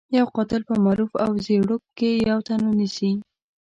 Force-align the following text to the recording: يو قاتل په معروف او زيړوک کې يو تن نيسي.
يو 0.17 0.25
قاتل 0.35 0.61
په 0.69 0.73
معروف 0.85 1.11
او 1.23 1.31
زيړوک 1.45 1.83
کې 1.97 2.11
يو 2.29 2.39
تن 2.47 2.61
نيسي. 2.79 3.11